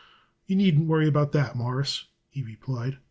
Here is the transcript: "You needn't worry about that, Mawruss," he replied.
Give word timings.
"You 0.47 0.55
needn't 0.55 0.87
worry 0.87 1.07
about 1.07 1.31
that, 1.33 1.55
Mawruss," 1.55 2.07
he 2.27 2.41
replied. 2.41 2.97